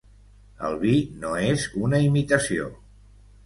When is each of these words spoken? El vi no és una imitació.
El 0.69 0.77
vi 0.83 0.93
no 1.25 1.35
és 1.51 1.67
una 1.91 2.03
imitació. 2.09 2.69